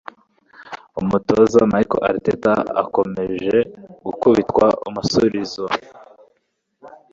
[1.01, 3.57] Umutoza Mikel Arteta akomeje
[4.05, 5.65] gukubitwa umusuirizo